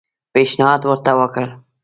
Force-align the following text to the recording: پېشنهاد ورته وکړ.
پېشنهاد 0.33 0.81
ورته 0.85 1.11
وکړ. 1.19 1.45